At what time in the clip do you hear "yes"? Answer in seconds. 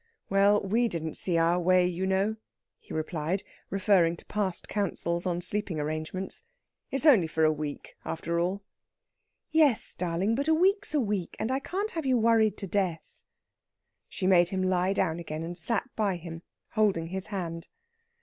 9.51-9.93